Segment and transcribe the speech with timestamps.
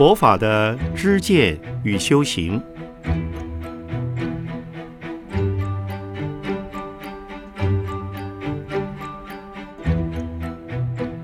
[0.00, 2.58] 佛法的知见与修行，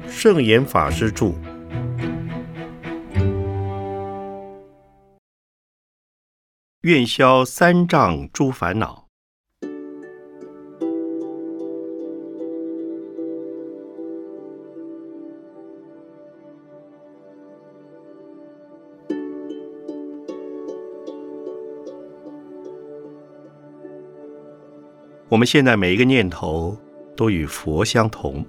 [0.06, 1.32] 圣严法师著。
[6.82, 9.05] 愿消三障诸烦恼。
[25.36, 26.74] 我们现在每一个念头
[27.14, 28.42] 都与佛相同，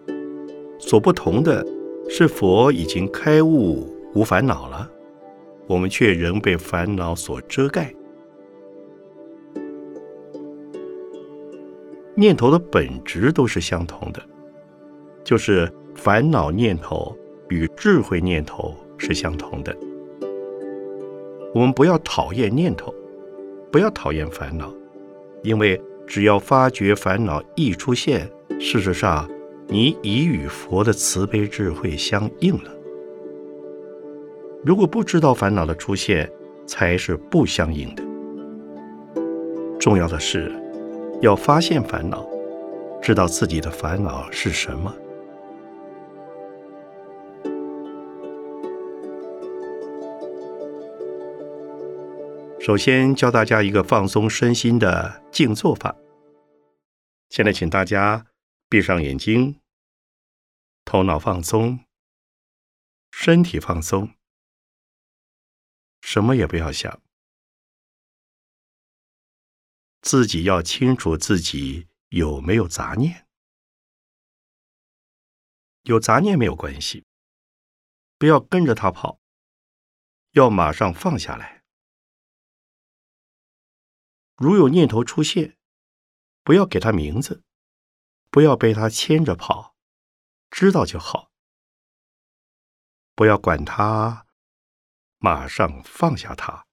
[0.80, 1.62] 所不同的
[2.08, 4.90] 是，佛已经开悟无烦恼了，
[5.68, 7.94] 我们却仍被烦恼所遮盖。
[12.16, 14.22] 念头的本质都是相同的，
[15.26, 17.13] 就是烦恼念头
[17.49, 19.76] 与智慧念头是相同的。
[21.54, 22.96] 我们不要讨厌念头，
[23.74, 24.74] 不要讨厌烦恼，
[25.43, 25.77] 因为。
[26.08, 28.27] 只要发觉烦恼一出现，
[28.60, 29.30] 事实上，
[29.68, 32.72] 你已与佛的慈悲智慧相应了。
[34.64, 36.30] 如果不知道烦恼的出现，
[36.66, 38.04] 才是不相应的。
[39.80, 40.52] 重要的是，
[41.22, 42.26] 要发现烦恼，
[43.02, 44.94] 知道自己的烦恼是什么。
[52.68, 55.96] 首先教大家一个放松身心的静坐法。
[57.29, 58.27] 现在，请大家
[58.68, 59.62] 闭上眼睛，
[60.84, 61.85] 头脑放松，
[63.09, 64.13] 身体放松，
[66.01, 67.01] 什么也不要想，
[70.02, 73.25] 自己要清楚自己有没有杂念。
[75.84, 77.06] 有杂念没有关系，
[78.18, 79.22] 不要跟着他跑，
[80.31, 81.56] 要马上放下来。
[84.38, 85.58] 如有念头出现，
[86.44, 87.44] 不要给他名字，
[88.30, 89.75] 不要被他牵着跑，
[90.52, 91.31] 知道就好。
[93.16, 94.28] 不要管他，
[95.18, 96.68] 马上放下他。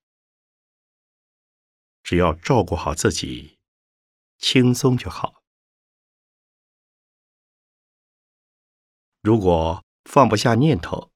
[2.02, 3.58] 只要照顾好自己，
[4.36, 5.42] 轻松就好。
[9.22, 11.10] 如果放不下念头，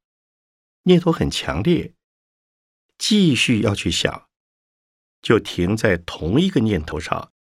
[0.84, 1.94] 念头很强烈，
[2.96, 4.27] 继续要去想。
[5.20, 7.32] 就停在同一个念头上，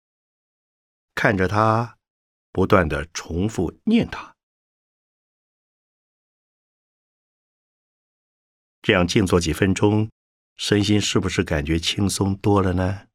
[1.14, 1.98] 看着它，
[2.53, 4.34] 不断的重复念它，
[8.82, 10.10] 这样静坐几分钟，
[10.56, 13.09] 身心是不是感觉轻松多了呢？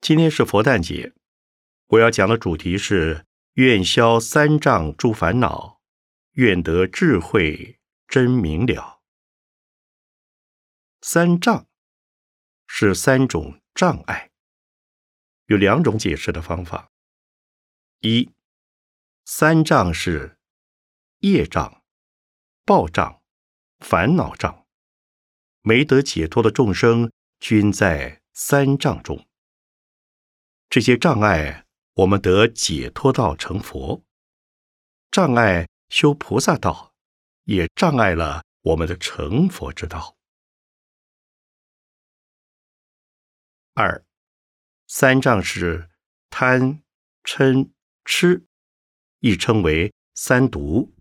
[0.00, 1.14] 今天是佛诞节，
[1.88, 5.80] 我要讲的主题是愿消三障诸烦恼，
[6.32, 8.95] 愿得智慧真明了。
[11.08, 11.68] 三障
[12.66, 14.32] 是三种障碍，
[15.46, 16.90] 有两种解释的方法。
[18.00, 18.32] 一，
[19.24, 20.36] 三障是
[21.20, 21.84] 业障、
[22.64, 23.22] 报障、
[23.78, 24.66] 烦恼障，
[25.60, 29.28] 没得解脱的众生均在三障中。
[30.68, 34.02] 这些障碍，我们得解脱道成佛；
[35.12, 36.92] 障碍修菩萨道，
[37.44, 40.15] 也障碍了我们的成佛之道。
[43.78, 44.06] 二，
[44.86, 45.90] 三障是
[46.30, 46.82] 贪、
[47.22, 47.72] 嗔、
[48.06, 48.46] 痴，
[49.18, 50.94] 亦称为三毒，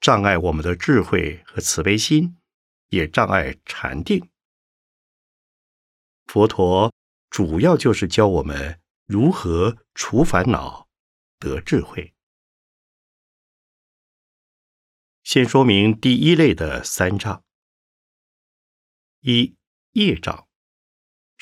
[0.00, 2.36] 障碍我们的智慧和慈悲心，
[2.90, 4.30] 也障碍禅定。
[6.26, 6.94] 佛陀
[7.28, 10.88] 主要就是教我们如何除烦恼、
[11.40, 12.14] 得智慧。
[15.24, 17.44] 先说明第一类的三障：
[19.22, 19.56] 一、
[19.94, 20.48] 业障。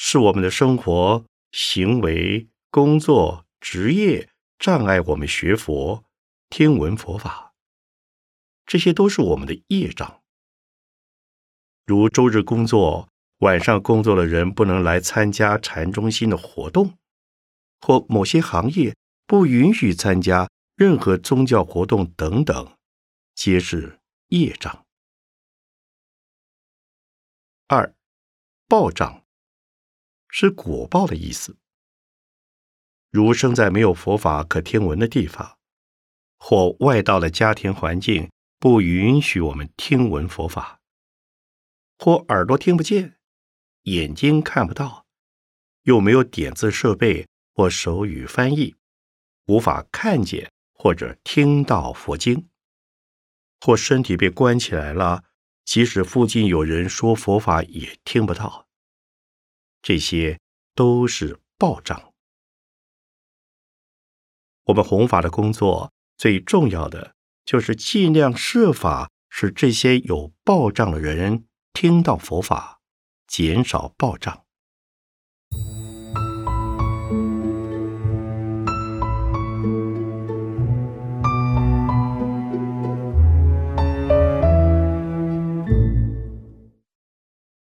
[0.03, 6.03] 是我们的生活、行为、工作、职业障碍我们学佛、
[6.49, 7.53] 听闻佛法，
[8.65, 10.23] 这些都是我们的业障。
[11.85, 13.11] 如周日工作，
[13.41, 16.97] 晚上工作的人不能来参加禅中心的活动，
[17.83, 22.75] 或某些行业不允许参加任何宗教活动等等，
[23.35, 24.87] 皆是业障。
[27.69, 27.95] 二、
[28.67, 29.20] 报障。
[30.31, 31.57] 是果报的意思，
[33.11, 35.59] 如生在没有佛法可听闻的地方，
[36.39, 40.81] 或外道的家庭环境不允许我们听闻佛法，
[41.99, 43.19] 或耳朵听不见，
[43.83, 45.07] 眼睛看不到，
[45.83, 48.77] 又没有点字设备或手语翻译，
[49.47, 52.49] 无法看见或者听到佛经，
[53.61, 55.25] 或身体被关起来了，
[55.65, 58.70] 即使附近有人说佛法，也听不到。
[59.83, 60.39] 这些
[60.75, 62.13] 都是报障。
[64.65, 72.81] 我们弘法的工作最重要的，就是尽量设法使这些有报障的人听到佛法，
[73.27, 74.45] 减少报障。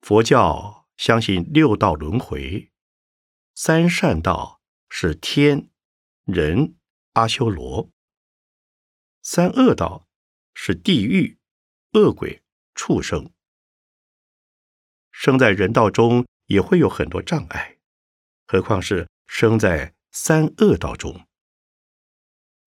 [0.01, 2.71] 佛教相信六道轮回，
[3.55, 5.71] 三善道是天、
[6.25, 6.75] 人、
[7.13, 7.89] 阿修罗；
[9.23, 10.07] 三恶道
[10.53, 11.39] 是地狱、
[11.93, 12.43] 恶鬼、
[12.75, 13.31] 畜生。
[15.09, 17.79] 生在人道中也会有很多障碍，
[18.45, 21.25] 何况是生在三恶道中？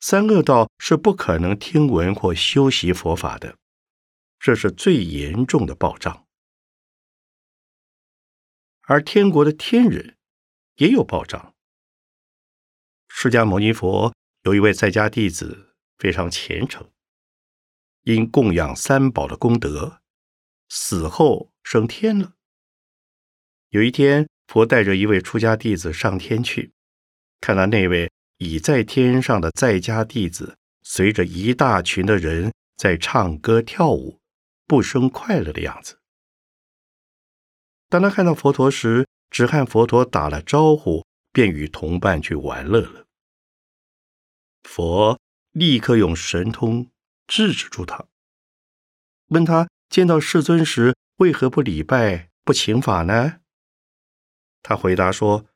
[0.00, 3.56] 三恶道是不可能听闻或修习佛法的，
[4.40, 6.23] 这是最严重的报障。
[8.86, 10.16] 而天国的天人
[10.76, 11.54] 也有报障。
[13.08, 16.90] 释迦牟尼佛有一位在家弟子非常虔诚，
[18.02, 20.00] 因供养三宝的功德，
[20.68, 22.34] 死后升天了。
[23.70, 26.74] 有一天，佛带着一位出家弟子上天去，
[27.40, 34.20] 看到那位已在天上的在家弟子，随着一大群的人在唱歌跳舞，
[34.66, 35.98] 不生快乐的样子。
[37.94, 43.06] 当他看到佛陀时，只和佛陀打了招呼，便与同伴去玩乐了。
[44.64, 45.20] 佛
[45.52, 46.90] 立刻用神通
[47.28, 48.06] 制止住他，
[49.28, 53.36] 问他见到世尊时为何不礼拜、不请法呢？
[54.64, 55.46] 他回答说：“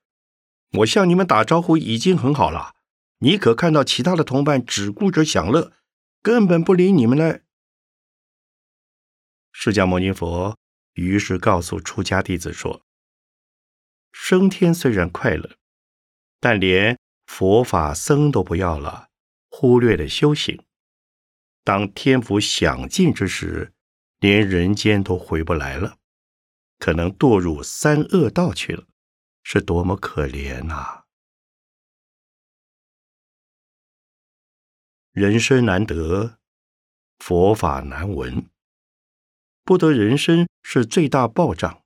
[0.79, 2.77] 我向你们打招呼已经很好了，
[3.19, 5.73] 你可看到其他的同伴只顾着享乐，
[6.23, 7.41] 根本不理你们呢。”
[9.51, 10.57] 释迦牟尼佛。
[10.99, 12.85] 于是告诉出家弟子说
[14.11, 15.57] ：“升天虽然快乐，
[16.41, 19.09] 但连佛法僧都不要了，
[19.49, 20.61] 忽略了修行。
[21.63, 23.73] 当天福享尽之时，
[24.19, 25.99] 连人间都回不来了，
[26.81, 28.85] 可能堕入三恶道去了，
[29.45, 31.05] 是多么可怜呐！
[35.13, 36.41] 人生难得，
[37.21, 38.51] 佛法难闻。”
[39.69, 41.83] 不得人身是最大报障，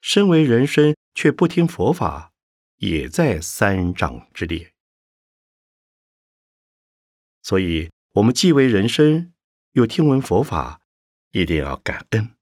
[0.00, 2.32] 身为人身却不听佛法，
[2.78, 4.72] 也在三障之列。
[7.40, 9.32] 所以，我们既为人身，
[9.74, 10.80] 又听闻佛法，
[11.30, 12.34] 一定要感恩。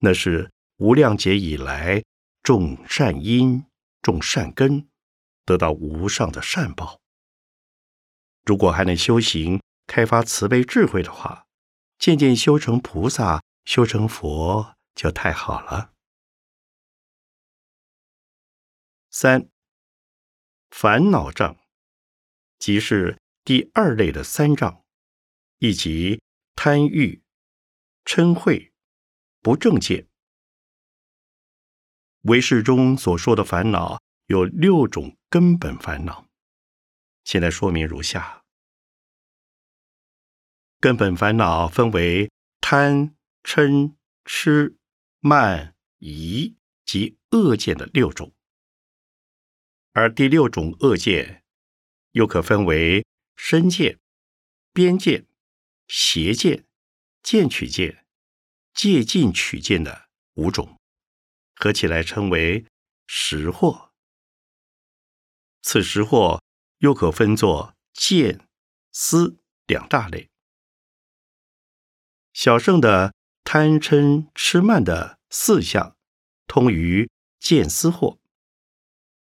[0.00, 2.02] 那是无量劫以来
[2.42, 3.64] 种善因、
[4.02, 4.88] 种善根，
[5.44, 6.98] 得到无上的善报。
[8.44, 11.46] 如果还能修行、开发慈悲智慧的话，
[12.00, 13.40] 渐渐修成菩萨。
[13.64, 15.92] 修成佛就太好了。
[19.10, 19.48] 三
[20.70, 21.56] 烦恼障，
[22.58, 24.84] 即是第二类的三障，
[25.58, 26.22] 以及
[26.54, 27.22] 贪欲、
[28.04, 28.72] 嗔恚、
[29.40, 30.08] 不正见。
[32.22, 36.26] 唯识中所说的烦恼有六种根本烦恼，
[37.24, 38.44] 现在说明如下：
[40.78, 43.16] 根本烦恼分为贪。
[43.42, 44.76] 嗔、痴、
[45.20, 48.32] 慢、疑及恶见的六种，
[49.92, 51.42] 而第六种恶见
[52.12, 53.06] 又可分为
[53.36, 53.98] 身见、
[54.72, 55.26] 边见、
[55.88, 56.66] 邪见、
[57.22, 58.06] 见取见、
[58.74, 60.78] 借尽取见的五种，
[61.54, 62.66] 合起来称为
[63.06, 63.90] 识惑。
[65.62, 66.40] 此识惑
[66.78, 68.48] 又可分作见、
[68.92, 70.28] 思两大类。
[72.32, 73.14] 小圣的。
[73.52, 75.96] 贪嗔痴慢的四相，
[76.46, 78.20] 通于见思惑；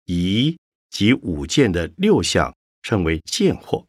[0.05, 0.57] 疑
[0.89, 3.85] 及五见的六相，称为见惑。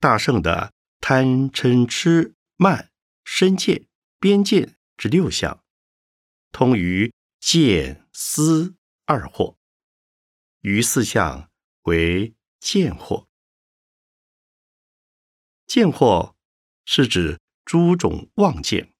[0.00, 2.90] 大圣的贪嗔痴慢
[3.24, 3.86] 身见
[4.18, 5.62] 边见之六相，
[6.50, 9.56] 通于见思二惑，
[10.60, 11.50] 余四相
[11.82, 13.26] 为见惑。
[15.66, 16.32] 见惑
[16.86, 17.38] 是指。
[17.64, 18.92] 诸种妄见，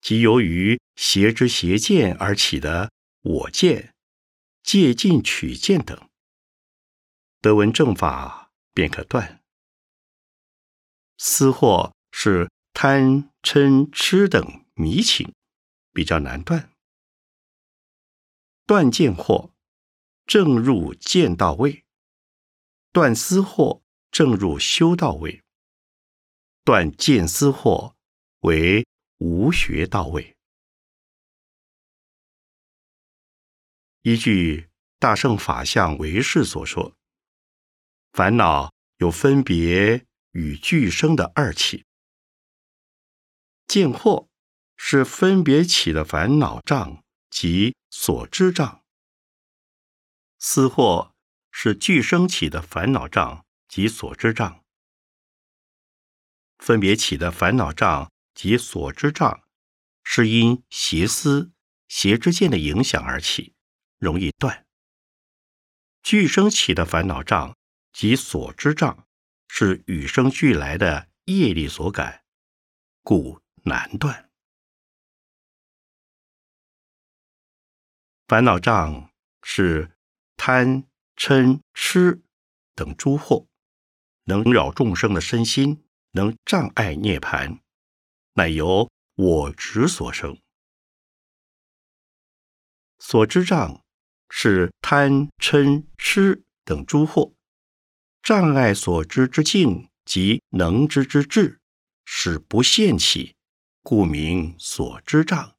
[0.00, 2.90] 即由于邪之邪见而起的
[3.22, 3.94] 我见、
[4.62, 6.08] 借尽取见等，
[7.40, 9.42] 得闻正法便可断。
[11.16, 15.32] 私货是贪嗔痴等迷情，
[15.92, 16.72] 比较难断。
[18.66, 19.52] 断见惑，
[20.26, 21.84] 正入见到位；
[22.92, 25.42] 断私惑，正入修道位。
[26.68, 27.94] 断见思惑
[28.40, 30.36] 为无学到位。
[34.02, 36.94] 依据大圣法相为是所说，
[38.12, 41.86] 烦恼有分别与俱生的二起。
[43.66, 44.26] 见惑
[44.76, 48.84] 是分别起的烦恼障及所知障，
[50.38, 51.12] 思惑
[51.50, 54.62] 是俱生起的烦恼障及所知障。
[56.58, 59.42] 分别起的烦恼障及所知障，
[60.04, 61.52] 是因邪思、
[61.88, 63.54] 邪之见的影响而起，
[63.98, 64.64] 容易断；
[66.02, 67.56] 俱生起的烦恼障
[67.92, 69.06] 及所知障，
[69.48, 72.22] 是与生俱来的业力所感，
[73.02, 73.40] 故。
[73.64, 74.30] 难断
[78.28, 79.10] 烦恼障
[79.42, 79.98] 是
[80.36, 80.84] 贪
[81.16, 82.22] 嗔痴
[82.74, 83.48] 等诸惑，
[84.24, 87.60] 能扰众生的身心，能障碍涅盘，
[88.34, 90.38] 乃由我执所生。
[92.98, 93.82] 所知障
[94.30, 97.34] 是贪嗔痴等诸惑，
[98.22, 101.60] 障碍所知之境及能知之智，
[102.04, 103.36] 使不现起。
[103.82, 105.56] 故名所知障，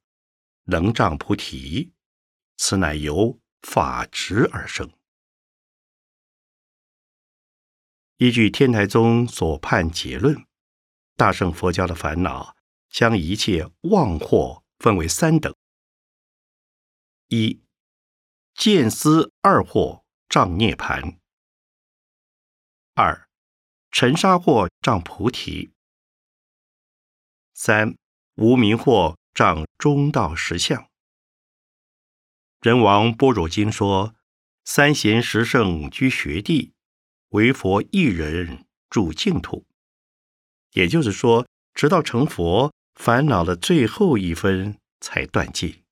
[0.64, 1.92] 能障菩提，
[2.56, 4.88] 此乃由法执而生。
[8.20, 10.44] 依据天台宗所判结论，
[11.16, 12.54] 大乘佛教的烦恼
[12.90, 15.56] 将一切妄惑分为三等：
[17.28, 17.62] 一
[18.52, 21.18] 见思二惑障涅盘；
[22.92, 23.26] 二
[23.90, 25.70] 尘沙惑障菩提；
[27.54, 27.96] 三。
[28.34, 30.88] 无名惑障中道实相。
[32.60, 34.14] 人王般若经说
[34.64, 36.72] ：“三贤十圣居学地，
[37.30, 39.66] 唯佛一人住净土。”
[40.74, 45.82] 也就是说，直到成佛，烦恼的最后一分才断尽。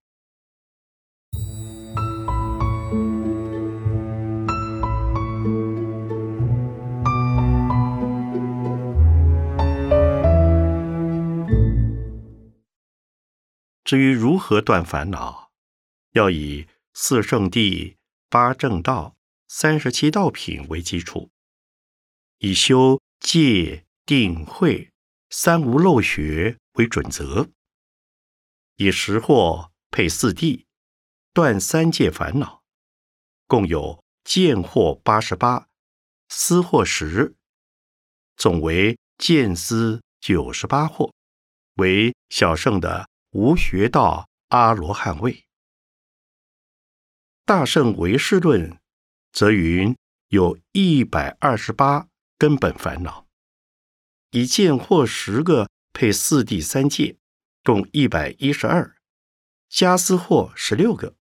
[13.85, 15.51] 至于如何断烦恼，
[16.13, 17.97] 要以四圣谛、
[18.29, 19.17] 八正道、
[19.49, 21.31] 三十七道品为基础，
[22.39, 24.93] 以修戒、定、慧
[25.31, 27.51] 三无漏学为准则，
[28.77, 30.67] 以识惑配四谛，
[31.33, 32.63] 断三界烦恼，
[33.47, 35.67] 共有见惑八十八，
[36.29, 37.35] 思惑十，
[38.37, 41.13] 总为见思九十八惑，
[41.75, 43.09] 为小圣的。
[43.33, 45.45] 无学道阿罗汉位，
[47.45, 48.81] 大圣唯识论
[49.33, 49.97] 则云
[50.29, 53.27] 有一百二十八根本烦恼，
[54.31, 57.17] 以见惑十个配四谛三界，
[57.63, 58.97] 共一百一十二，
[59.69, 61.15] 加思惑十六个，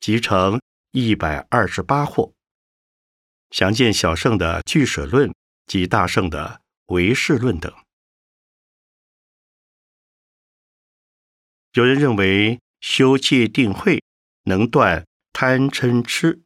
[0.00, 0.60] 即成
[0.92, 2.32] 一百二十八惑。
[3.50, 5.32] 详见小圣的俱舍论
[5.66, 7.72] 及大圣的唯识论等。
[11.72, 14.00] 有人认为修戒定慧
[14.44, 16.43] 能断贪嗔痴，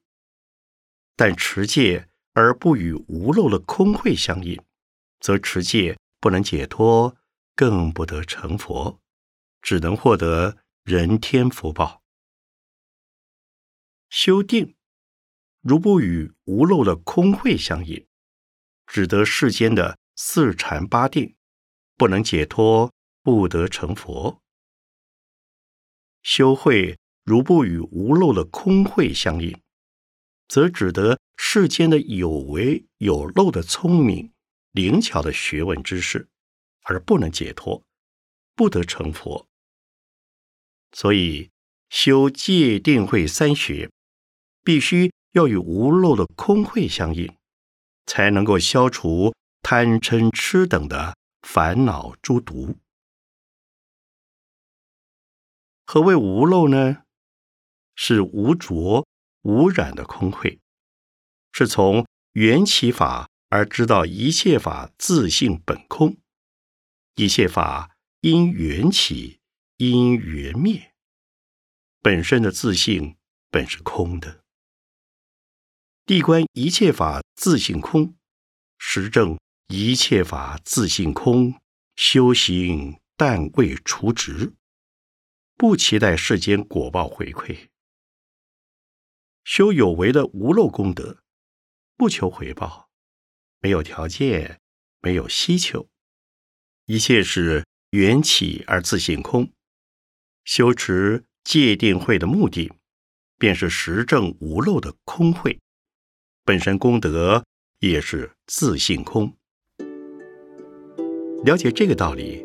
[1.18, 4.62] 但持戒而不与无漏的空慧相应，
[5.18, 7.16] 则持戒不能解脱，
[7.56, 9.00] 更不得成佛，
[9.60, 12.04] 只能获得人天福报。
[14.08, 14.76] 修定
[15.60, 18.06] 如不与无漏的空慧相应，
[18.87, 21.34] 只得世间的四禅八定，
[21.96, 22.94] 不能解脱，
[23.25, 24.40] 不得成佛。
[26.22, 29.60] 修慧如不与无漏的空慧相应，
[30.48, 34.32] 则只得世间的有为有漏的聪明
[34.72, 36.28] 灵巧的学问知识，
[36.82, 37.82] 而不能解脱，
[38.54, 39.46] 不得成佛。
[40.92, 41.50] 所以
[41.90, 43.90] 修戒定慧三学，
[44.64, 47.36] 必须要与无漏的空慧相应，
[48.06, 52.76] 才能够消除贪嗔痴等的烦恼诸毒。
[55.84, 57.02] 何谓无漏呢？
[57.94, 59.06] 是无浊、
[59.48, 60.60] 无染的空慧，
[61.52, 66.18] 是从缘起法而知道一切法自性本空，
[67.14, 69.40] 一切法因缘起，
[69.78, 70.92] 因缘灭，
[72.02, 73.16] 本身的自性
[73.50, 74.44] 本是空的。
[76.04, 78.18] 地观一切法自性空，
[78.76, 79.38] 实证
[79.68, 81.58] 一切法自性空，
[81.96, 84.52] 修行但未除执。
[85.56, 87.68] 不期待世间果报回馈，
[89.48, 91.22] 修有为的无漏功德，
[91.96, 92.90] 不求回报，
[93.60, 94.60] 没有条件，
[95.00, 95.88] 没有希求，
[96.84, 99.50] 一切是缘起而自性空。
[100.44, 102.70] 修持戒定慧的目的，
[103.38, 105.58] 便是实证无漏的空慧，
[106.44, 107.42] 本身功德
[107.78, 109.34] 也是自性空。
[111.46, 112.44] 了解这个道理，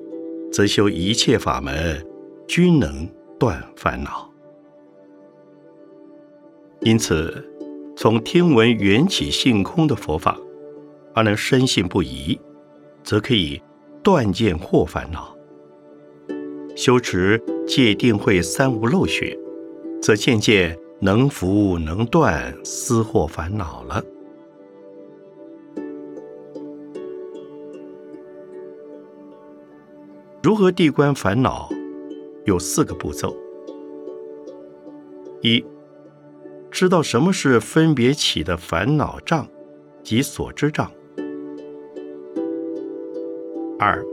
[0.53, 2.01] 则修一切法门
[2.47, 3.05] 均能
[3.37, 4.32] 断烦恼。
[6.85, 7.49] 因此，
[7.95, 10.37] 从听闻缘起性空的佛法，
[11.13, 12.37] 而能深信不疑，
[13.05, 13.61] 则可以
[14.03, 15.33] 断见惑烦恼。
[16.75, 19.37] 修持戒定慧三无漏学，
[20.01, 24.03] 则渐渐能伏能断思惑烦恼了。
[30.41, 31.69] 如何地观烦恼？
[32.43, 33.33] 有四个步骤：
[35.41, 35.63] 一、
[36.73, 39.47] 知道什么是分别起的烦恼障
[40.01, 40.87] 及所知障；
[43.77, 44.03] 二、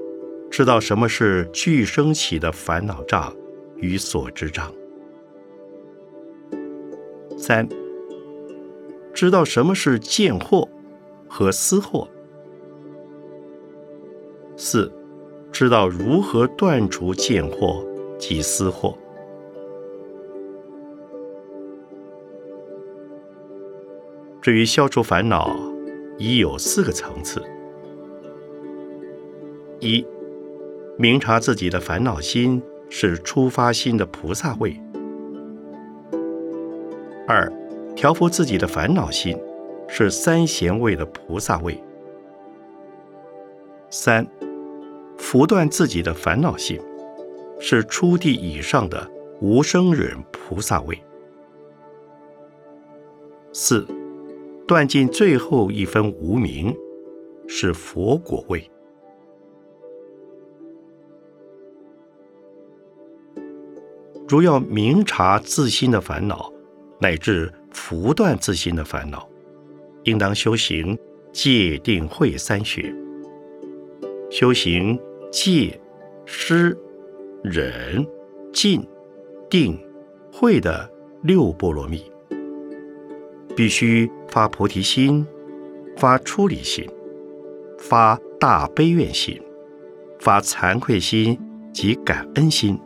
[0.50, 3.34] 知道什么是俱生起的烦恼障
[3.76, 4.66] 与所知障；
[7.38, 7.66] 三、
[9.14, 10.68] 知道什么是见惑
[11.26, 12.06] 和思惑；
[14.54, 14.92] 四。
[15.50, 17.84] 知道如何断除见惑
[18.18, 18.94] 及思惑。
[24.42, 25.54] 至于消除烦恼，
[26.18, 27.42] 已有四个层次：
[29.80, 30.06] 一、
[30.96, 34.72] 明察自己的烦恼心是出发心的菩萨位；
[37.26, 37.52] 二、
[37.94, 39.38] 调伏自己的烦恼心
[39.88, 41.74] 是三贤位的菩萨位；
[43.90, 44.26] 三。
[45.22, 46.80] 拂断自己的烦恼心，
[47.60, 49.08] 是初地以上的
[49.40, 50.98] 无生忍菩萨位。
[53.52, 53.86] 四，
[54.70, 56.72] 断尽最后一分无明，
[57.48, 58.70] 是佛果位。
[64.28, 66.52] 如要明察自心的烦恼，
[67.00, 69.28] 乃至拂断自心的烦恼，
[70.04, 70.96] 应当修行
[71.32, 72.94] 戒定慧三学，
[74.30, 74.96] 修行。
[75.32, 75.80] 戒、
[76.24, 76.76] 施、
[77.44, 78.04] 忍、
[78.52, 78.84] 静、
[79.48, 79.78] 定、
[80.32, 80.90] 慧的
[81.22, 82.09] 六波罗蜜，
[83.60, 85.26] 必须发菩提心、
[85.94, 86.88] 发出离心、
[87.78, 89.38] 发大悲愿心、
[90.18, 91.38] 发惭愧心
[91.70, 92.80] 及感恩心，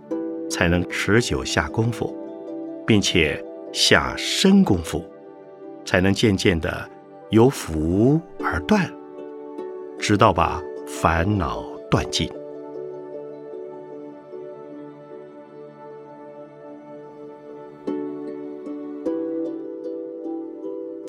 [0.50, 2.12] 才能持久下功夫，
[2.84, 3.40] 并且
[3.72, 5.04] 下深功夫，
[5.84, 6.90] 才能渐渐的
[7.30, 8.92] 由福而断，
[9.96, 11.62] 直到把烦恼。
[11.88, 12.28] 断尽。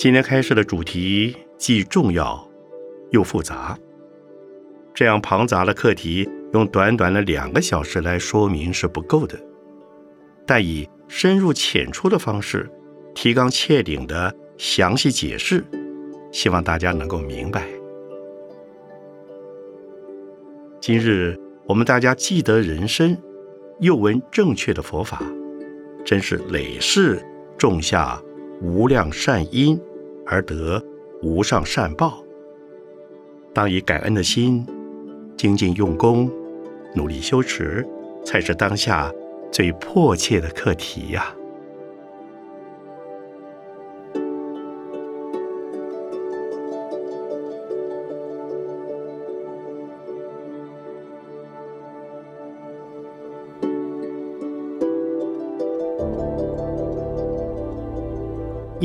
[0.06, 2.48] 今天开设的主题既重要
[3.10, 3.76] 又复杂，
[4.94, 9.36] 这样庞杂的课题，用短短的两个小时来说明是不够的。
[10.46, 12.70] 但以深入浅出的方式，
[13.16, 15.66] 提纲挈领的详细解释，
[16.32, 17.64] 希望大家能够明白。
[20.80, 23.18] 今日我们大家既得人生，
[23.80, 25.24] 又闻正确的佛法，
[26.06, 27.26] 真是累世
[27.58, 28.22] 种下
[28.62, 29.82] 无量善因，
[30.26, 30.84] 而得
[31.22, 32.24] 无上善报。
[33.54, 34.66] 当以感恩的心，
[35.38, 36.30] 精进用功，
[36.94, 37.88] 努力修持，
[38.24, 39.12] 才是当下
[39.52, 41.34] 最迫切的课题呀。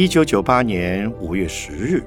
[0.01, 2.03] 一九九八年五月十日，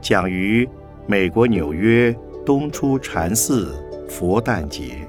[0.00, 0.68] 讲于
[1.06, 2.12] 美国纽约
[2.44, 3.72] 东出禅寺
[4.08, 5.06] 佛诞节。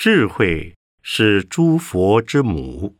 [0.00, 2.94] 智慧是诸佛之母。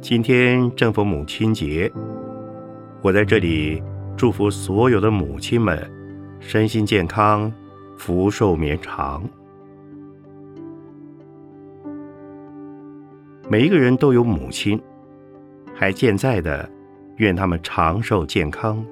[0.00, 1.92] 今天正逢母亲节，
[3.02, 3.82] 我在这里
[4.16, 5.78] 祝福所有的母亲们
[6.40, 7.52] 身心健康，
[7.98, 9.28] 福寿绵长。
[13.56, 14.78] 每一个人都有母亲，
[15.74, 16.70] 还健在的，
[17.16, 18.84] 愿他们长寿健康；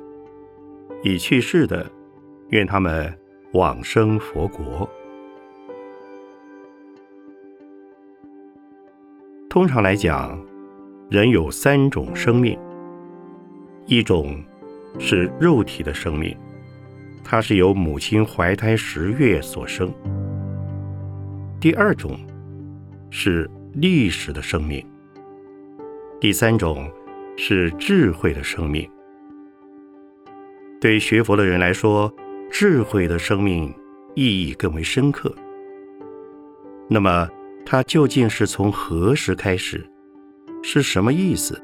[1.03, 1.85] 已去世的，
[2.49, 3.15] 愿他们
[3.53, 4.89] 往生佛国。
[9.51, 10.43] 通常来讲，
[11.11, 12.59] 人有三种生命，
[13.85, 14.43] 一种
[14.99, 16.35] 是肉体的生命，
[17.23, 19.91] 它是由母亲怀胎十月所生；
[21.61, 22.19] 第二种
[23.11, 24.81] 是历史的生命；
[26.21, 26.89] 第三种
[27.37, 28.89] 是智慧的生命。
[30.81, 32.13] 对学佛的人来说，
[32.53, 33.75] 智慧的生命
[34.15, 35.35] 意义更为深刻。
[36.89, 37.29] 那么，
[37.67, 39.85] 它究竟是从何时开始？
[40.63, 41.61] 是什么意思？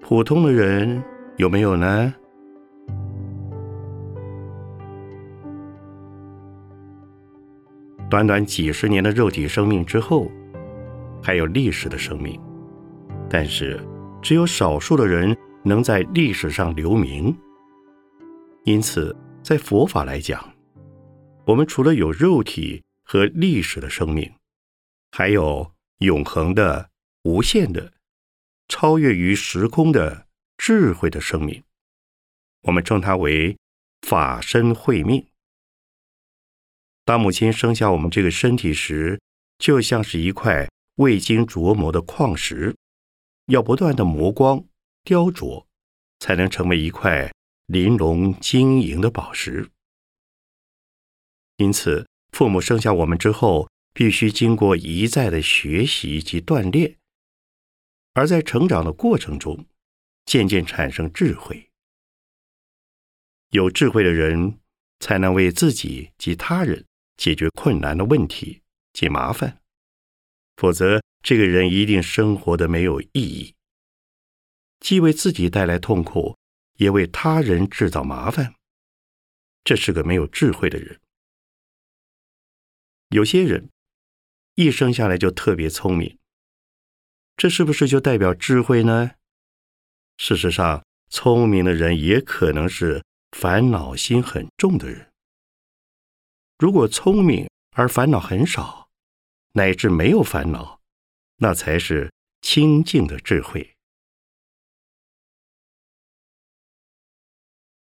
[0.00, 1.02] 普通的人
[1.36, 2.14] 有没有呢？
[8.08, 10.30] 短短几十年的肉体生命之后，
[11.24, 12.38] 还有历史的生命，
[13.30, 13.80] 但是
[14.22, 15.34] 只有少数的人
[15.64, 17.34] 能在历史上留名。
[18.64, 20.54] 因此，在佛法来讲，
[21.46, 24.30] 我们除了有肉体和历史的生命。
[25.16, 26.90] 还有永恒的、
[27.22, 27.92] 无限的、
[28.66, 30.26] 超越于时空的
[30.58, 31.62] 智慧的生命，
[32.62, 33.56] 我们称它为
[34.02, 35.24] 法身慧命。
[37.04, 39.20] 当母亲生下我们这个身体时，
[39.56, 42.76] 就像是一块未经琢磨的矿石，
[43.46, 44.64] 要不断的磨光、
[45.02, 45.66] 雕琢，
[46.18, 47.32] 才能成为一块
[47.66, 49.70] 玲珑晶莹的宝石。
[51.56, 53.68] 因此，父母生下我们之后。
[53.96, 56.96] 必须经过一再的学习及锻炼，
[58.14, 59.66] 而在成长的过程中，
[60.26, 61.70] 渐渐产生智慧。
[63.50, 64.58] 有智慧的人，
[64.98, 66.84] 才能为自己及他人
[67.16, 69.62] 解决困难的问题及麻烦，
[70.56, 73.54] 否则，这个人一定生活的没有意义，
[74.80, 76.36] 既为自己带来痛苦，
[76.78, 78.54] 也为他人制造麻烦。
[79.62, 81.00] 这是个没有智慧的人。
[83.10, 83.68] 有些人。
[84.56, 86.16] 一生下来就特别聪明，
[87.36, 89.10] 这是不是就代表智慧呢？
[90.16, 95.10] 事实上，聪明的人也可能是烦恼心很重的人。
[96.56, 98.83] 如果聪明而烦恼很少，
[99.56, 100.80] 乃至没有烦恼，
[101.36, 103.76] 那才是清净的智慧。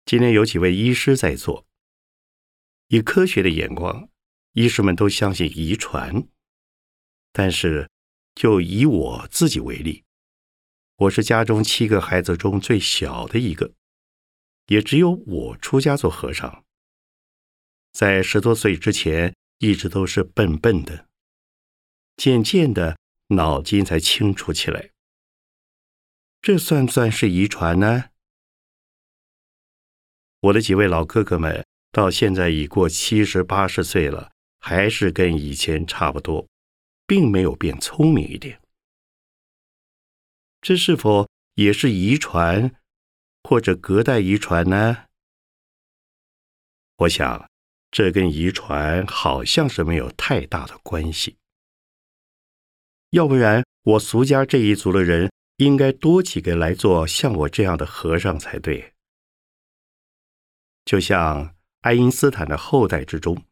[0.05, 1.65] 今天有几位医师在座，
[2.87, 4.09] 以科学的眼光，
[4.51, 6.27] 医师们都相信遗传。
[7.31, 7.89] 但是，
[8.35, 10.03] 就以我自己为例，
[10.97, 13.73] 我是家中七个孩子中最小的一个，
[14.65, 16.65] 也只有我出家做和尚。
[17.93, 21.07] 在十多岁之前，一直都是笨笨的，
[22.21, 24.91] 渐渐的脑筋才清楚起来。
[26.39, 28.11] 这算不算是遗传呢？
[30.41, 36.47] 我的几位老哥哥们到现在已过七十八十岁了，还是跟以前差不多。
[37.07, 38.61] 并没有变聪明一点，
[40.61, 42.79] 这是否也是遗传
[43.43, 45.05] 或者隔代遗传呢？
[46.97, 47.49] 我想，
[47.89, 51.40] 这跟遗传好像是没有太大的关系。
[53.11, 58.93] 要不然，我俗家这一族的人应该多几个来做像我这样的和尚才对。
[60.85, 63.45] 就像爱因斯坦的后代之中，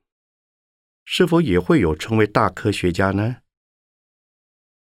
[1.03, 3.41] 是否也会有成为大科学家呢？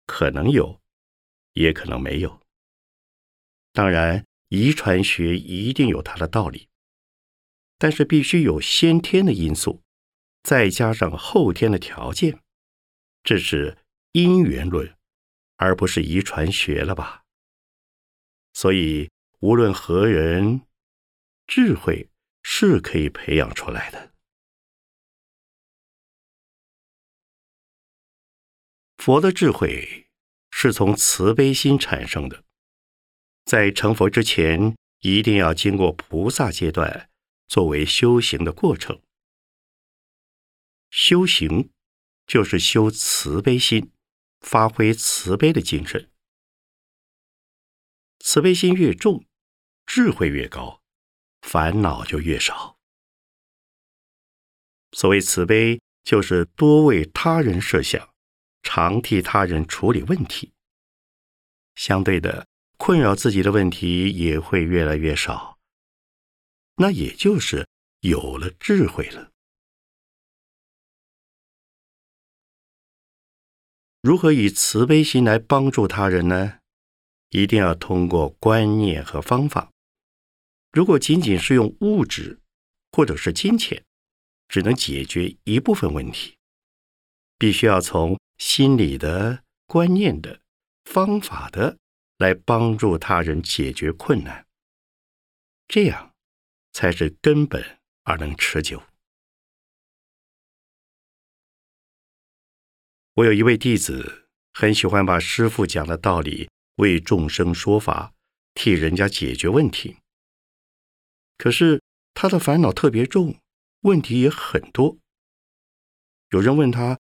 [0.06, 0.80] 可能有，
[1.54, 2.40] 也可能没有。
[3.72, 6.68] 当然，遗传学一定有它的道理，
[7.76, 9.82] 但是必须有先天的因素，
[10.44, 12.40] 再加上后天的条件，
[13.24, 13.78] 这是
[14.12, 14.96] 因缘论，
[15.56, 17.24] 而不是遗传学了吧？
[18.52, 20.66] 所以，无论何人，
[21.46, 22.10] 智慧
[22.42, 24.12] 是可以培养出来的。
[28.98, 30.10] 佛的智慧
[30.50, 32.44] 是从慈悲心产生的，
[33.44, 37.08] 在成佛之前，一定要经过菩萨阶段，
[37.46, 39.00] 作为修行的过程。
[40.90, 41.70] 修行
[42.26, 43.92] 就是修慈悲心，
[44.40, 46.10] 发挥慈悲的精神。
[48.18, 49.24] 慈悲心越重，
[49.86, 50.82] 智慧越高，
[51.42, 52.78] 烦恼就越少。
[54.92, 58.10] 所谓慈悲，就是多为他人设想。
[58.62, 60.52] 常替他人处理问题，
[61.76, 65.58] 相对的，困扰自己的问题也会越来越少。
[66.76, 67.66] 那也就是
[68.00, 69.29] 有了智慧了。
[74.02, 76.58] 如何以慈悲心来帮助他人呢？
[77.28, 79.70] 一定要通过观念和方法。
[80.72, 82.40] 如果仅仅是用物质
[82.92, 83.84] 或者是金钱，
[84.48, 86.36] 只能解决一部分问题。
[87.38, 90.40] 必须要从心理的、观念的、
[90.84, 91.76] 方法的
[92.18, 94.46] 来帮助他人解决困难，
[95.68, 96.14] 这样
[96.72, 98.82] 才是根本而能持久。
[103.14, 108.14] 我有一位弟子，很喜欢把师父讲的道理为众生说法，
[108.54, 109.96] 替人家解决问题。
[111.36, 111.82] 可是
[112.14, 113.38] 他的烦恼特别重，
[113.80, 114.96] 问题也很多。
[116.30, 116.98] 有人问他。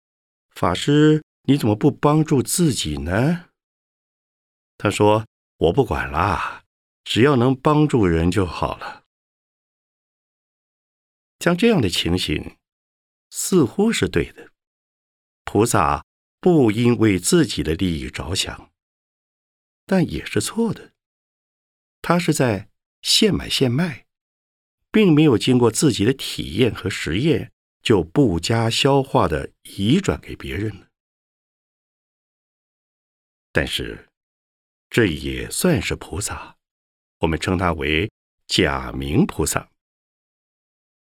[0.55, 3.51] 法师，你怎么不帮助自己呢？
[4.79, 5.27] 他说
[5.59, 6.64] ：“我不管啦，
[7.05, 9.05] 只要能帮助人就好了。”
[11.40, 12.57] 像这样的情形，
[13.29, 14.51] 似乎是对的。
[15.46, 16.04] 菩萨
[16.38, 18.70] 不应为自己的利益着想，
[19.87, 20.92] 但也是错的。
[22.02, 22.68] 他是在
[23.00, 24.04] 现买现卖，
[24.92, 27.50] 并没有经过自己的体验和实验。
[27.82, 30.88] 就不加消化的移转给别人了。
[33.52, 34.09] 但是，
[34.90, 36.56] 这也算是菩萨，
[37.20, 38.11] 我们称他为
[38.48, 39.70] 假名菩萨。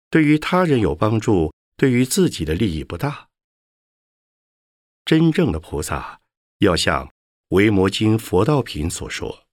[0.09, 3.29] 对于他人有帮助，对于自己的利益不大。
[5.05, 6.21] 真正的菩萨
[6.59, 7.07] 要像
[7.49, 9.45] 《维摩经·佛道品》所说：“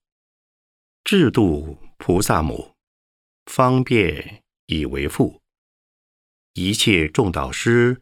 [1.03, 2.75] 制度菩萨母，
[3.45, 5.41] 方便以为父。”
[6.53, 8.01] 一切众导师，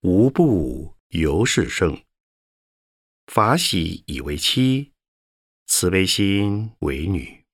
[0.00, 2.02] 无不由是生。
[3.26, 4.92] 法喜以为妻，
[5.66, 7.44] 慈悲心为女。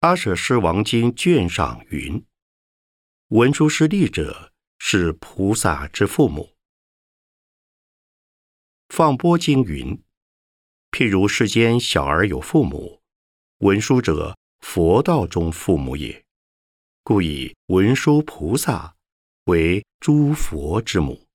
[0.00, 2.24] 阿舍师王经卷上云：
[3.28, 4.51] 文殊师利者，
[4.84, 6.54] 是菩萨之父母。
[8.88, 10.02] 放波经云：
[10.90, 13.00] 譬如世间小儿有父母，
[13.58, 16.24] 文殊者，佛道中父母也。
[17.04, 18.96] 故以文殊菩萨
[19.44, 21.28] 为诸佛之母，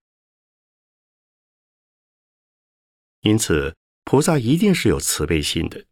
[3.21, 5.85] 因此菩萨一定是有慈悲心的，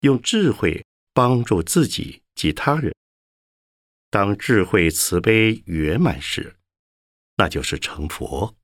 [0.00, 0.84] 用智慧
[1.14, 2.92] 帮助自己及他人。
[4.10, 6.56] 当智慧慈悲圆满时，
[7.36, 8.54] 那就是成佛。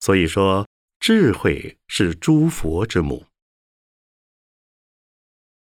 [0.00, 0.68] 所以说，
[1.00, 3.26] 智慧是诸佛之母，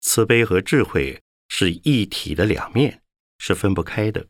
[0.01, 1.21] 慈悲和智慧。
[1.47, 3.03] 是一体的两面，
[3.37, 4.27] 是分不开的。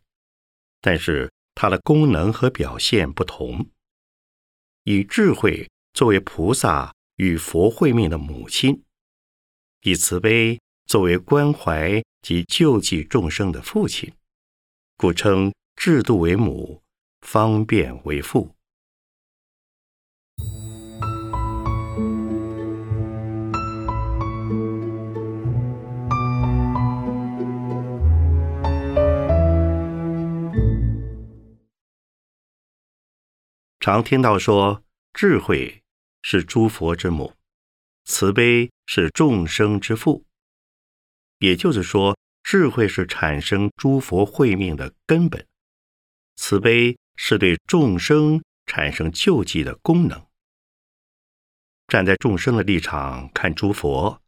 [0.82, 3.72] 但是它的功能和表现不同。
[4.84, 8.84] 以智慧作为菩萨与佛会面的母亲，
[9.82, 14.14] 以慈悲作为关怀及救济众生的父亲，
[14.98, 16.84] 故称制度为母，
[17.22, 18.52] 方便为父。
[33.80, 35.82] 常听到说，智慧
[36.22, 37.34] 是诸佛之母，
[38.06, 40.24] 慈悲是众生之父。
[41.46, 45.48] 也就是说，智慧是产生诸佛慧命的根本，
[46.36, 50.26] 慈悲是对众生产生救济的功能。
[51.88, 54.22] 站在众生的立场看诸佛，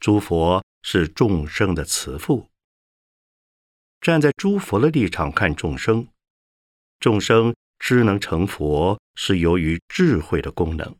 [0.00, 2.48] 诸佛是众生的慈父；
[4.00, 6.08] 站在诸佛的立场看众生，
[6.98, 7.54] 众生。
[7.80, 10.96] 知能成佛是由于智慧的功能，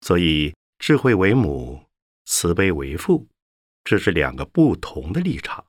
[0.00, 1.80] 所以智慧为母，
[2.24, 3.28] 慈悲为父，
[3.84, 5.66] 这是两个不同的立场，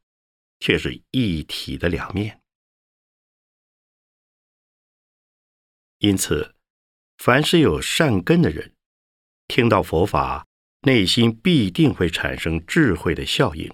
[0.59, 2.41] 却是一体的两面。
[5.99, 6.55] 因此，
[7.17, 8.73] 凡是有善根的人，
[9.47, 10.47] 听到佛法，
[10.81, 13.71] 内心必定会产生智慧的效应，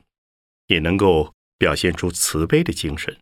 [0.67, 3.21] 也能够表现出慈悲的精神，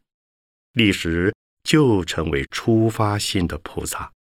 [0.71, 1.35] 历时。
[1.61, 4.13] 就成为出发心的菩萨。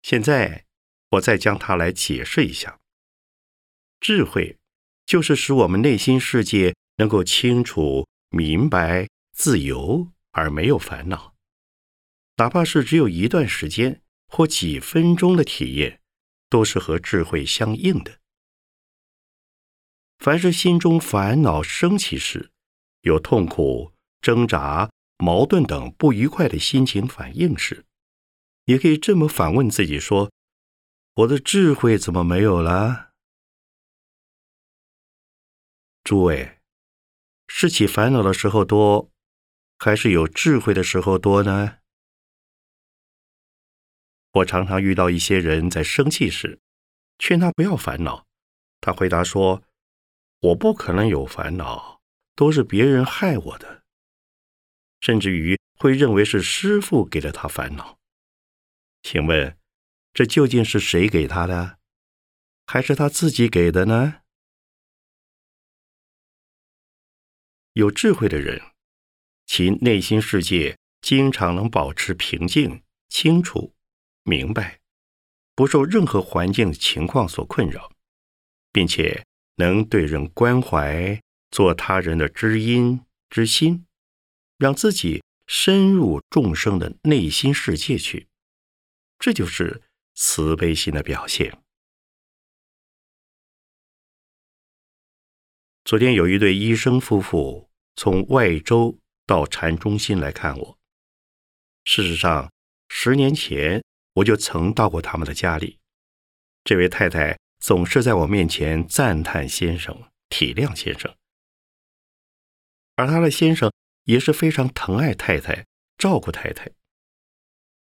[0.00, 0.64] 现在
[1.12, 2.78] 我再将它来解释一下：
[4.00, 4.58] 智慧
[5.06, 11.34] 就是使我们内心世界能够清楚明白、自由而没有烦恼，
[12.36, 16.00] 哪怕是只有一段时间或几分钟的体验，
[16.48, 18.18] 都是和智慧相应的。
[20.18, 22.50] 凡是心中烦恼升起时，
[23.02, 27.84] 有痛苦、挣扎、矛盾等不愉快的心情反应时，
[28.64, 30.30] 也可以这么反问自己：说，
[31.14, 33.12] 我的智慧怎么没有了？
[36.02, 36.58] 诸位，
[37.46, 39.12] 是起烦恼的时候多，
[39.78, 41.80] 还是有智慧的时候多呢？
[44.32, 46.58] 我常常遇到一些人在生气时，
[47.18, 48.26] 劝他不要烦恼，
[48.80, 49.62] 他回答说
[50.40, 52.00] ：“我不可能有烦恼，
[52.34, 53.82] 都是别人害我的。”
[55.00, 57.98] 甚至于会认为是师傅给了他烦恼。
[59.02, 59.58] 请问，
[60.12, 61.78] 这究竟是谁给他的，
[62.66, 64.20] 还是他自己给的呢？
[67.72, 68.60] 有智慧的人，
[69.46, 73.74] 其内心世界经常能保持平静、清楚。
[74.24, 74.80] 明白，
[75.54, 77.90] 不受任何环境情况所困扰，
[78.70, 79.24] 并且
[79.56, 81.20] 能对人关怀，
[81.50, 83.86] 做他人的知音知心，
[84.58, 88.28] 让自己深入众生的内心世界去，
[89.18, 89.82] 这就是
[90.14, 91.62] 慈悲心的表现。
[95.84, 100.78] 昨天有一对医生夫妇从外州到禅中心来看我，
[101.84, 102.52] 事实上，
[102.88, 103.82] 十年前。
[104.16, 105.80] 我就曾到过他们的家里，
[106.64, 111.16] 这位太太总是在我面前赞叹先生、体谅先生，
[112.94, 113.72] 而他的先生
[114.04, 116.70] 也是非常疼爱太太、照顾太太。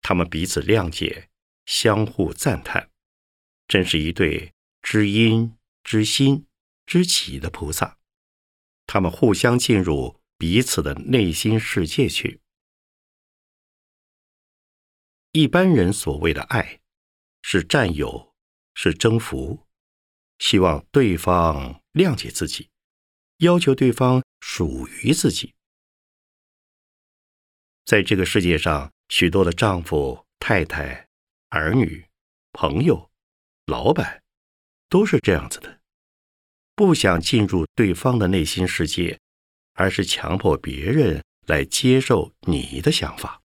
[0.04, 1.29] 他们彼此谅解，
[1.70, 2.90] 相互赞叹，
[3.68, 6.48] 真是一对知音、知心、
[6.88, 8.00] 知己的菩萨。
[8.88, 12.42] 他们互相进入彼此的内心世界去。
[15.32, 16.82] 一般人所谓的爱，
[17.44, 18.34] 是占有，
[18.74, 19.68] 是征服，
[20.40, 22.72] 希望对方谅解自己，
[23.38, 25.54] 要求对方属于自己。
[27.86, 31.09] 在这个世界上，许多的丈夫、太太、
[31.50, 32.08] 儿女、
[32.54, 33.10] 朋友、
[33.66, 34.24] 老板，
[34.88, 35.82] 都是这样子的，
[36.76, 39.20] 不想进入对方的内心世界，
[39.74, 43.42] 而是强迫别人来接受你的想法。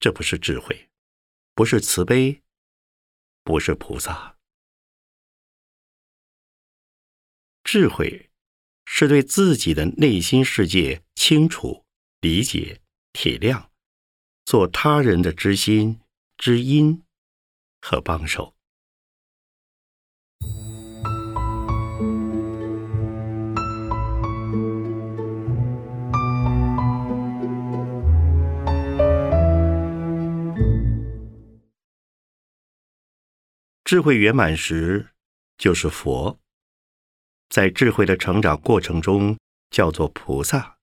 [0.00, 0.88] 这不是智慧，
[1.54, 2.42] 不是慈悲，
[3.44, 4.36] 不是菩萨。
[7.62, 8.30] 智慧
[8.86, 11.84] 是对自己的内心世界清楚、
[12.20, 12.80] 理解、
[13.12, 13.68] 体谅，
[14.44, 16.00] 做他人的知心、
[16.38, 17.02] 知音
[17.80, 18.54] 和帮手。
[33.82, 35.10] 智慧圆满时，
[35.56, 36.38] 就是佛。
[37.48, 39.36] 在智慧的成长过程中，
[39.70, 40.78] 叫做菩萨。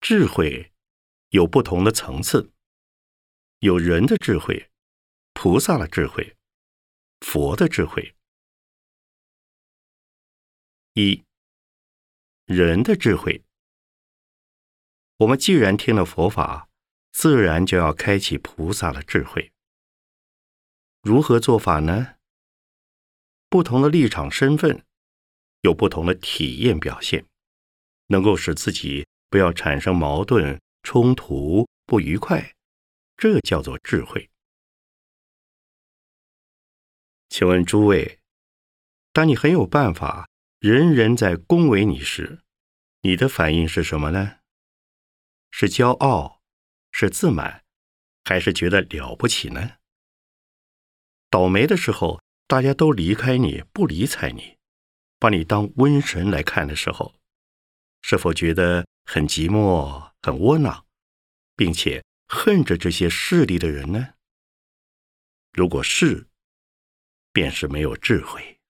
[0.00, 0.72] 智慧
[1.28, 2.50] 有不同的层次，
[3.60, 4.70] 有人的智慧、
[5.32, 6.36] 菩萨的智慧、
[7.20, 8.14] 佛的智慧。
[10.92, 11.24] 一
[12.44, 13.42] 人的智慧，
[15.18, 16.68] 我们既然听了佛法，
[17.12, 19.52] 自然就要开启菩萨的智慧。
[21.00, 22.16] 如何做法呢？
[23.48, 24.84] 不同的立场、身份，
[25.62, 27.24] 有不同的体验表现，
[28.08, 32.55] 能够使自己不要产生矛盾、冲突、不愉快，
[33.16, 34.30] 这叫做智慧。
[37.28, 38.20] 请问诸位，
[39.12, 42.40] 当你很有办法，人人在恭维你时，
[43.02, 44.38] 你的反应是什么呢？
[45.50, 46.42] 是骄傲，
[46.92, 47.64] 是自满，
[48.24, 49.76] 还是觉得了不起呢？
[51.30, 54.56] 倒霉的时候，大家都离开你，不理睬你，
[55.18, 57.14] 把你当瘟神来看的时候，
[58.02, 60.86] 是否觉得很寂寞、很窝囊，
[61.56, 64.14] 并且恨着这些势力的人呢？
[65.52, 66.28] 如果是，
[67.32, 68.60] 便是没有智慧。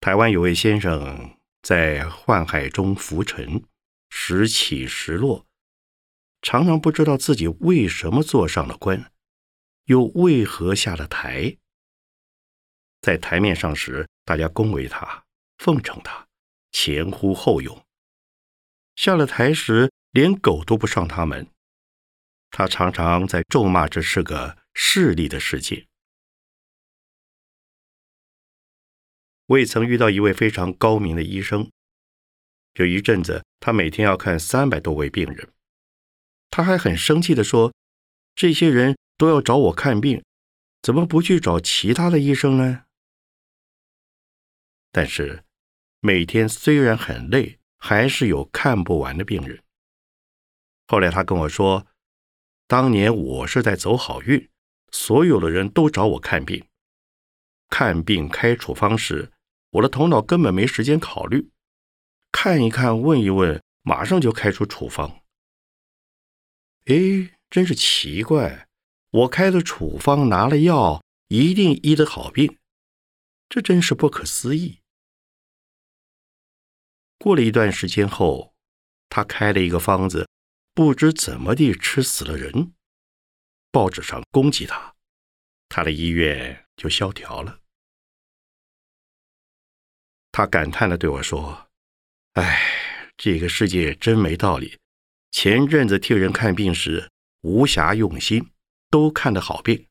[0.00, 3.64] 台湾有位先生在宦海中浮沉，
[4.10, 5.46] 时起时落。
[6.40, 9.12] 常常不知道自己为什么坐上了官，
[9.84, 11.56] 又为何下了台。
[13.00, 15.24] 在台面上时，大家恭维他、
[15.58, 16.26] 奉承他、
[16.72, 17.76] 前呼后拥；
[18.94, 21.48] 下了台时，连狗都不上他们。
[22.50, 25.86] 他常常在咒骂这是个势利的世界。
[29.46, 31.70] 未曾遇到一位非常高明的医生，
[32.74, 35.52] 有一阵子，他每天要看三百多位病人。
[36.50, 37.72] 他还很生气的说
[38.34, 40.22] ：“这些人都要找我看病，
[40.82, 42.84] 怎么不去找其他的医生呢？”
[44.92, 45.44] 但是
[46.00, 49.60] 每天虽然很累，还是有看不完的病人。
[50.86, 51.84] 后来他跟我说，
[52.68, 54.48] 当年我是在走好运，
[54.92, 56.64] 所有的人都找我看病，
[57.68, 59.32] 看病开处方时，
[59.70, 61.50] 我的头脑根本没时间考虑，
[62.30, 65.20] 看一看问一问，马上就开出处方。
[66.86, 68.68] 哎，真是奇怪，
[69.10, 72.58] 我开的处方拿了药，一定医得好病，
[73.48, 74.81] 这真是不可思议。
[77.22, 78.52] 过了一段时间后，
[79.08, 80.28] 他开了一个方子。
[80.74, 82.72] 不知怎么地吃死了人，
[83.70, 84.96] 报纸上攻击他，
[85.68, 87.60] 他的医院就萧条了。
[90.32, 91.68] 他感叹的对我说
[92.34, 92.60] ：“哎，
[93.16, 94.78] 这个世界真没道理。
[95.30, 97.08] 前阵子替人看病时
[97.42, 98.50] 无暇用心，
[98.90, 99.86] 都看得好病；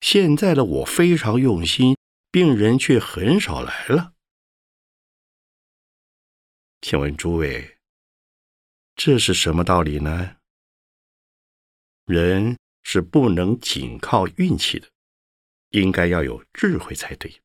[0.00, 1.96] 现在的我非常用心，
[2.30, 4.12] 病人却很少来了。
[6.82, 7.78] 请问诸位？”
[8.94, 10.36] 这是什么道理呢？
[12.04, 14.86] 人是不能仅靠运气的，
[15.70, 17.40] 应该要有智慧才对。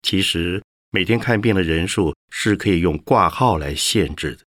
[0.00, 4.44] 其实每天看病的人数是可以用挂号来限制的。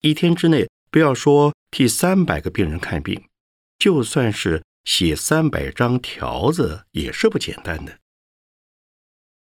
[0.00, 3.28] 一天之内，不要说替三百个病人看病，
[3.78, 8.00] 就算是写三百张条子，也是不简单的。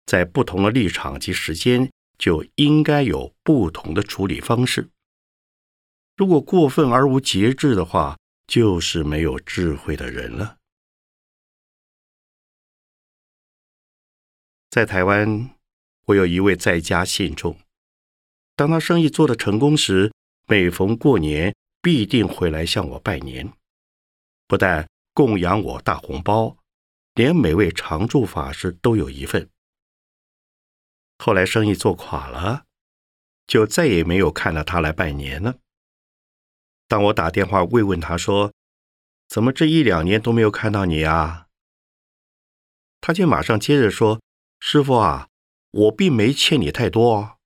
[0.05, 1.91] 在不同的立场及时间。
[2.19, 4.91] 就应该有不同的处理方式。
[6.17, 10.57] 如果过分而无节制的话，就是没有智慧的人了。
[14.69, 15.51] 在台湾，
[16.07, 17.57] 我有一位在家信众，
[18.57, 20.13] 当他生意做得成功时，
[20.47, 23.53] 每逢过年必定回来向我拜年，
[24.47, 26.57] 不但供养我大红包，
[27.15, 29.49] 连每位常住法师都有一份。
[31.19, 32.65] 后来生意做垮了，
[33.47, 35.59] 就再也没有看到他来拜年了。
[36.87, 38.55] 当我打电话慰问他说
[39.29, 41.49] ：“怎么这一两年都没有看到你啊？”
[43.03, 44.23] 他却马上接着说
[44.61, 45.29] ：“师傅啊，
[45.73, 47.39] 我并没欠你太多。”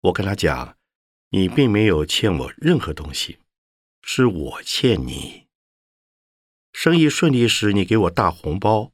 [0.00, 0.76] 我跟他讲
[1.30, 3.38] ：“你并没有欠我任何东西，
[4.02, 5.46] 是我欠你。
[6.72, 8.92] 生意顺利时，你给我大红包。”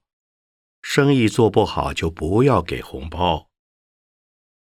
[0.83, 3.49] 生意做不好就不要给红包，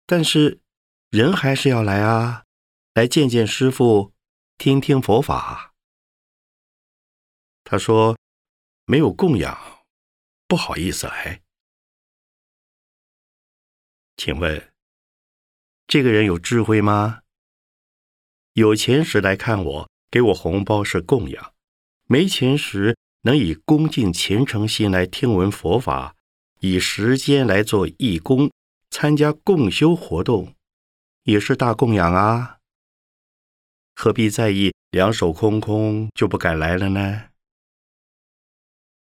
[0.06, 0.62] 但是
[1.10, 2.46] 人还是要来啊，
[2.94, 4.14] 来见见师傅，
[4.58, 5.74] 听听佛法。
[7.64, 8.16] 他说
[8.86, 9.86] 没有供养，
[10.48, 11.42] 不好意思来。
[14.16, 14.72] 请问
[15.88, 17.22] 这个人有智慧吗？
[18.54, 21.54] 有钱时来看我，给我红包是供养；
[22.06, 22.96] 没钱时。
[23.26, 26.16] 能以恭敬虔诚心来听闻佛法，
[26.60, 28.52] 以时间来做义工，
[28.92, 30.56] 参加共修活动，
[31.24, 32.60] 也是大供养啊！
[33.96, 37.30] 何必在意两手空空就不敢来了呢？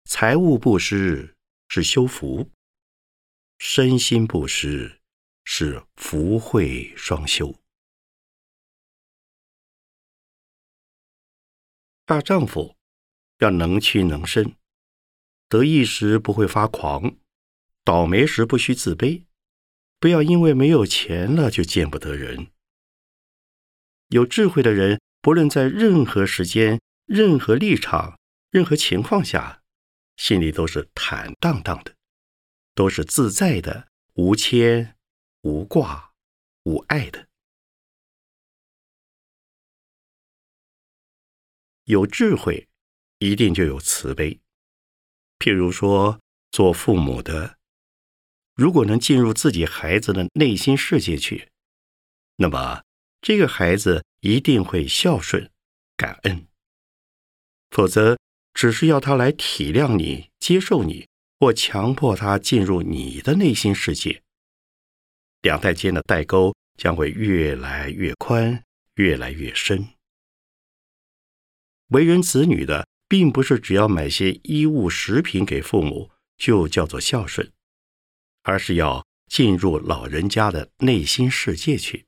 [0.04, 1.34] 财物布施
[1.68, 2.50] 是修福，
[3.58, 5.00] 身心布施
[5.42, 7.54] 是福慧双修。
[12.04, 12.76] 大丈夫。
[13.42, 14.54] 要能屈能伸，
[15.48, 17.16] 得意时不会发狂，
[17.82, 19.24] 倒霉时不需自卑。
[19.98, 22.52] 不要因为没有钱了就见不得人。
[24.10, 28.20] 有智慧的人，不论在任何时间、任何立场、
[28.50, 29.62] 任何情况下，
[30.16, 31.96] 心里都是坦荡荡的，
[32.76, 34.96] 都是自在的，无牵、
[35.40, 36.12] 无挂、
[36.62, 37.26] 无碍的。
[41.86, 42.68] 有智慧。
[43.22, 44.40] 一定就有慈悲。
[45.38, 46.18] 譬如说，
[46.50, 47.56] 做父母的，
[48.56, 51.48] 如果能进入自己孩子的内心世界去，
[52.34, 52.82] 那么
[53.20, 55.48] 这个孩子一定会孝顺、
[55.96, 56.48] 感恩。
[57.70, 58.18] 否则，
[58.54, 61.06] 只是要他来体谅你、接受你，
[61.38, 64.20] 或强迫他进入你的内心世界，
[65.42, 68.64] 两代间的代沟将会越来越宽，
[68.96, 69.90] 越来越深。
[71.90, 72.88] 为人子女的。
[73.12, 77.52] 并不是只要买些衣物食品给父母就叫做孝顺，
[78.42, 82.06] 而是要进入老人家的内心世界去，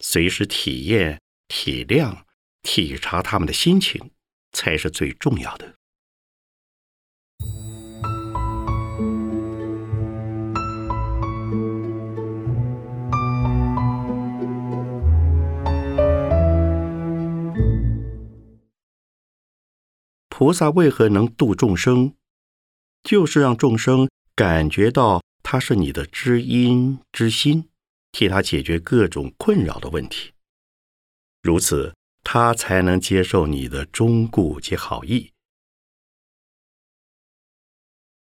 [0.00, 2.24] 随时体验、体谅、
[2.60, 4.10] 体察他们的心情，
[4.50, 5.76] 才是最重要的。
[20.42, 22.16] 菩萨为何能度众生？
[23.04, 27.68] 就是让众生感觉到他是你的知音知心，
[28.10, 30.32] 替他解决各种困扰的问题，
[31.42, 35.30] 如此，他才能接受你的忠固及好意。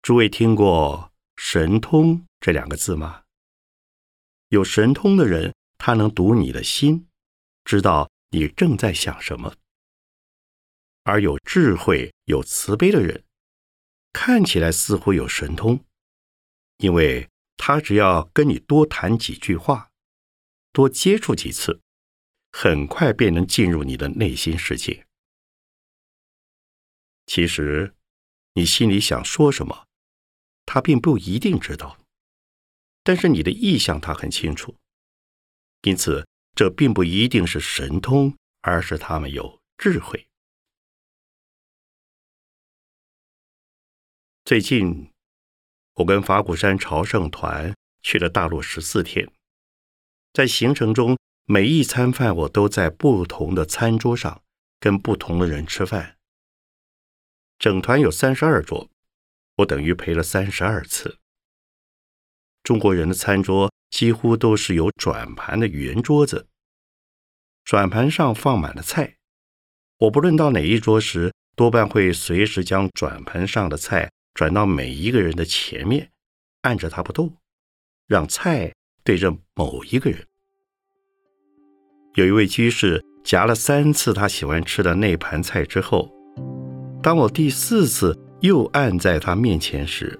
[0.02, 1.10] 诸位听过
[1.40, 3.22] “神通”这两个字吗？
[4.48, 7.06] 有神通的人，他能读你的心，
[7.64, 9.54] 知道你正在想什么；
[11.02, 13.24] 而有智慧、有慈悲的人，
[14.12, 15.84] 看起来似乎有神通，
[16.78, 19.90] 因为他只要跟你多谈几句话，
[20.72, 21.80] 多接触几次，
[22.52, 25.06] 很快便能进入你的内心世界。
[27.26, 27.94] 其实，
[28.54, 29.86] 你心里想说什么，
[30.66, 31.98] 他并不一定知道。
[33.02, 34.76] 但是你的意向他很清楚，
[35.82, 40.28] 因此这并不一定是神通，而是他们有智慧。
[44.50, 45.08] 最近，
[45.94, 47.72] 我跟法鼓山朝圣团
[48.02, 49.30] 去了大陆十四天，
[50.32, 54.42] 在行程中每一餐饭我都在不同的餐桌上
[54.80, 56.16] 跟不同的人吃饭，
[57.60, 58.90] 整团有三十二桌，
[59.58, 61.18] 我等于陪了三十二次。
[62.64, 66.48] 中国人的餐桌几乎都是有转盘的圆桌子，
[67.62, 69.14] 转盘上放满了菜。
[69.98, 74.10] 我不论到哪一桌时，多半会随时将转盘上的菜
[74.40, 76.08] 转到每一个人的前面，
[76.62, 77.30] 按着他不动，
[78.06, 78.72] 让菜
[79.04, 80.18] 对着某一个人。
[82.14, 86.10] 有一位居士夹了三次他喜欢吃的那盘菜之后，
[87.02, 90.18] 当我第四次又按在他面前时，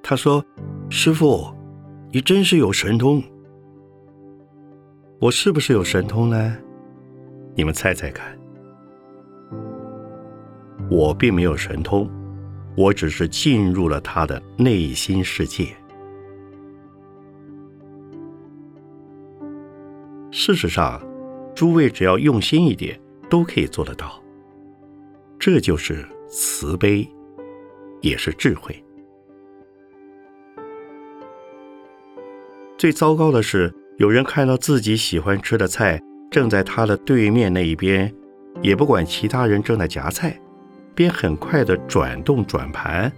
[0.00, 0.44] 他说
[0.88, 1.52] ：“师傅。”
[2.14, 3.20] 你真是有神通，
[5.20, 6.56] 我是不是有神通呢？
[7.56, 8.38] 你们猜猜看。
[10.88, 12.08] 我并没有神通，
[12.76, 15.68] 我只是进入了他的内心世界。
[20.30, 21.02] 事实上，
[21.54, 22.98] 诸位只要用心一点，
[23.28, 24.22] 都可以做得到。
[25.38, 27.06] 这就是慈悲，
[28.00, 28.82] 也是智慧。
[32.78, 36.00] 最糟糕的是，有人看到自己喜欢吃的菜
[36.30, 38.10] 正在他的对面那一边，
[38.62, 40.40] 也不管其他人正在夹菜，
[40.94, 43.10] 便很快的转动转盘，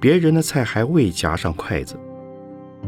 [0.00, 1.96] 别人的菜还未夹上筷子，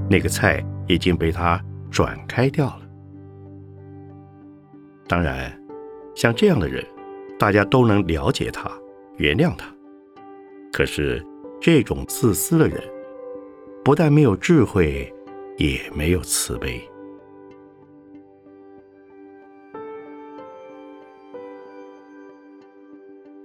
[0.08, 2.80] 那个菜已经被他转开掉了。
[5.06, 5.52] 当然，
[6.14, 6.84] 像这样的人，
[7.38, 8.70] 大家都能了解他，
[9.16, 9.66] 原谅他。
[10.72, 11.24] 可是，
[11.60, 12.82] 这种自私的人，
[13.84, 15.12] 不但没有智慧。
[15.58, 16.82] 也没有慈悲。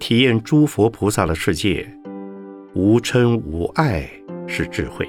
[0.08, 1.86] 体验诸佛菩萨的世界，
[2.72, 4.08] 无嗔无爱
[4.46, 5.04] 是智慧；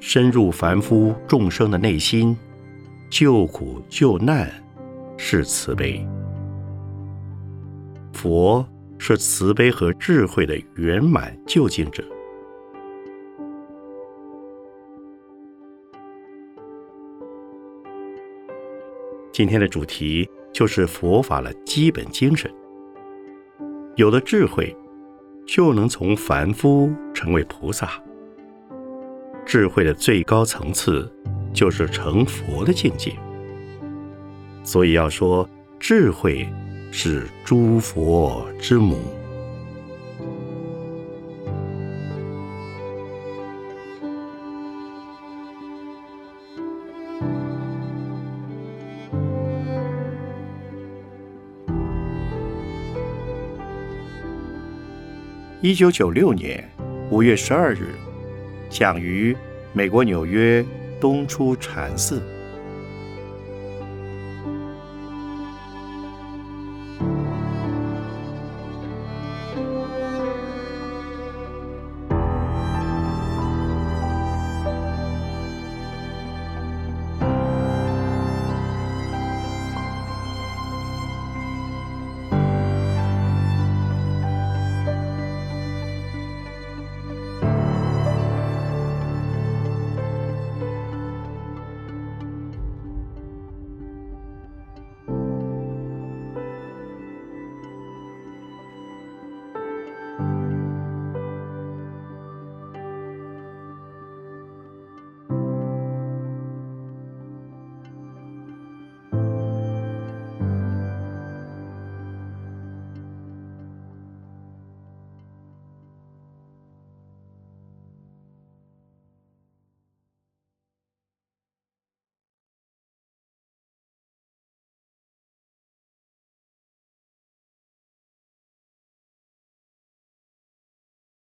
[0.00, 2.36] 深入凡夫众生的内心，
[3.08, 4.50] 救苦救难
[5.16, 6.04] 是慈悲。
[8.12, 8.66] 佛
[8.98, 12.02] 是慈悲和智慧的圆满究竟者。
[19.30, 22.52] 今天的主题就是佛法的基本精神。
[23.96, 24.76] 有了智慧，
[25.46, 27.88] 就能从凡夫成为菩萨。
[29.46, 31.08] 智慧的最高层次
[31.52, 33.12] 就是成佛的境界。
[34.64, 36.48] 所以要说，智慧
[36.90, 38.98] 是诸佛之母。
[55.64, 56.62] 一九九六年
[57.10, 57.94] 五月十二日，
[58.68, 59.34] 讲于
[59.72, 60.62] 美国纽约
[61.00, 62.22] 东出禅寺。